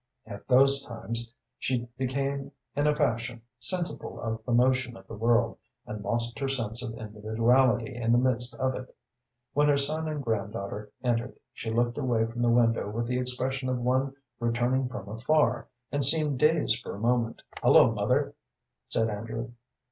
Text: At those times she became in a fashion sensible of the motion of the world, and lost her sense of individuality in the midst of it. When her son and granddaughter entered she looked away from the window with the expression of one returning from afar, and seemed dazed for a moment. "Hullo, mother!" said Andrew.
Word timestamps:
At 0.25 0.47
those 0.47 0.81
times 0.83 1.31
she 1.59 1.85
became 1.95 2.51
in 2.75 2.87
a 2.87 2.95
fashion 2.95 3.43
sensible 3.59 4.19
of 4.19 4.43
the 4.47 4.51
motion 4.51 4.97
of 4.97 5.05
the 5.05 5.13
world, 5.13 5.59
and 5.85 6.03
lost 6.03 6.39
her 6.39 6.49
sense 6.49 6.81
of 6.81 6.95
individuality 6.97 7.95
in 7.95 8.11
the 8.11 8.17
midst 8.17 8.55
of 8.55 8.73
it. 8.73 8.95
When 9.53 9.67
her 9.67 9.77
son 9.77 10.07
and 10.07 10.23
granddaughter 10.23 10.91
entered 11.03 11.35
she 11.53 11.69
looked 11.69 11.99
away 11.99 12.25
from 12.25 12.41
the 12.41 12.49
window 12.49 12.89
with 12.89 13.05
the 13.05 13.19
expression 13.19 13.69
of 13.69 13.77
one 13.79 14.15
returning 14.39 14.89
from 14.89 15.07
afar, 15.07 15.67
and 15.91 16.03
seemed 16.03 16.39
dazed 16.39 16.81
for 16.81 16.95
a 16.95 16.99
moment. 16.99 17.43
"Hullo, 17.61 17.91
mother!" 17.91 18.33
said 18.89 19.07
Andrew. 19.07 19.51